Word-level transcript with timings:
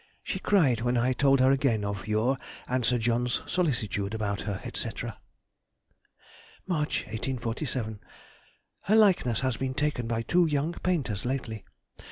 She 0.23 0.39
cried 0.39 0.81
when 0.81 0.97
I 0.97 1.13
told 1.13 1.39
her 1.41 1.51
again 1.51 1.85
of 1.85 2.07
your 2.07 2.39
and 2.67 2.83
Sir 2.83 2.97
John's 2.97 3.43
solicitude 3.45 4.15
about 4.15 4.41
her, 4.49 4.59
&c. 4.73 4.89
March, 6.65 7.01
1847. 7.05 7.99
Her 8.85 8.95
likeness 8.95 9.41
has 9.41 9.57
been 9.57 9.75
taken 9.75 10.07
by 10.07 10.23
two 10.23 10.47
young 10.47 10.73
painters 10.73 11.23
lately.... 11.23 11.65